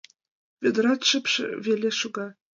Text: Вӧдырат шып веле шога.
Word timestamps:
Вӧдырат 0.61 1.01
шып 1.09 1.25
веле 1.65 1.89
шога. 1.99 2.27